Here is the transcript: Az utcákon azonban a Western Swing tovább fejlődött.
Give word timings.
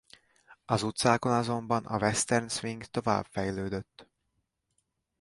Az 0.65 0.83
utcákon 0.83 1.31
azonban 1.31 1.85
a 1.85 1.97
Western 1.97 2.47
Swing 2.49 2.83
tovább 2.83 3.25
fejlődött. 3.29 4.09